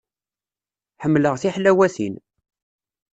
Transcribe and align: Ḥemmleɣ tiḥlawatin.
Ḥemmleɣ 1.03 1.35
tiḥlawatin. 1.41 2.15